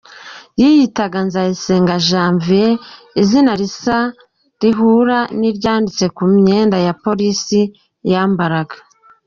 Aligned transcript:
Yiyitaga 0.59 1.19
Nzayisenga 1.27 1.93
Janvier, 2.07 2.73
izina 3.21 3.51
risa 3.61 3.97
rihura 4.61 5.19
n’iryanditse 5.39 6.05
ku 6.15 6.23
myenda 6.35 6.77
ya 6.85 6.93
Polisi 7.03 7.61
yambaraga. 8.11 8.75